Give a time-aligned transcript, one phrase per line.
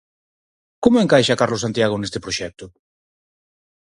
[0.83, 2.65] Como encaixa Carlos Santiago neste proxecto?